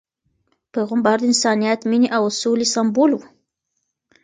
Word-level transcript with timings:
پیغمبر 0.73 1.17
د 1.21 1.25
انسانیت، 1.31 1.79
مینې 1.89 2.07
او 2.17 2.23
سولې 2.41 2.67
سمبول 2.73 3.11
و. 3.15 3.19